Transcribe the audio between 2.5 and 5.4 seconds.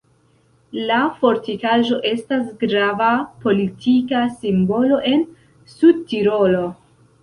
grava politika simbolo en